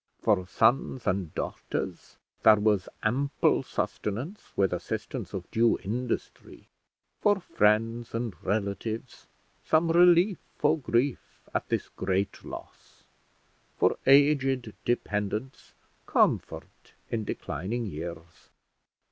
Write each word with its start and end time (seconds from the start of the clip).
For 0.19 0.47
sons 0.47 1.05
and 1.05 1.31
daughters 1.35 2.17
there 2.41 2.55
was 2.55 2.89
ample 3.03 3.61
sustenance 3.61 4.51
with 4.55 4.73
assistance 4.73 5.31
of 5.31 5.45
due 5.51 5.77
industry; 5.77 6.65
for 7.19 7.39
friends 7.39 8.15
and 8.15 8.33
relatives 8.43 9.27
some 9.63 9.91
relief 9.91 10.39
for 10.57 10.75
grief 10.75 11.41
at 11.53 11.69
this 11.69 11.87
great 11.89 12.43
loss; 12.43 13.03
for 13.77 13.95
aged 14.07 14.73
dependents 14.85 15.75
comfort 16.07 16.93
in 17.11 17.23
declining 17.23 17.85
years. 17.85 18.49